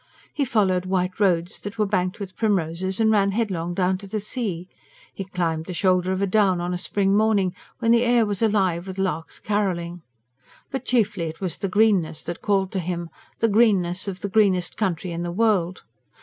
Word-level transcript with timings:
He 0.33 0.45
followed 0.45 0.87
white 0.87 1.19
roads 1.19 1.59
that 1.61 1.77
were 1.77 1.85
banked 1.85 2.19
with 2.19 2.35
primroses 2.35 2.99
and 2.99 3.11
ran 3.11 3.33
headlong 3.33 3.75
down 3.75 3.99
to 3.99 4.07
the 4.07 4.19
sea; 4.19 4.67
he 5.13 5.23
climbed 5.25 5.67
the 5.67 5.75
shoulder 5.75 6.11
of 6.11 6.23
a 6.23 6.25
down 6.25 6.59
on 6.59 6.73
a 6.73 6.77
spring 6.79 7.15
morning, 7.15 7.53
when 7.77 7.91
the 7.91 8.01
air 8.01 8.25
was 8.25 8.41
alive 8.41 8.87
with 8.87 8.97
larks 8.97 9.37
carolling. 9.39 10.01
But 10.71 10.85
chiefly 10.85 11.25
it 11.25 11.39
was 11.39 11.59
the 11.59 11.69
greenness 11.69 12.23
that 12.23 12.41
called 12.41 12.71
to 12.71 12.79
him 12.79 13.11
the 13.41 13.47
greenness 13.47 14.07
of 14.07 14.21
the 14.21 14.29
greenest 14.29 14.75
country 14.75 15.11
in 15.11 15.21
the 15.21 15.31
world. 15.31 15.83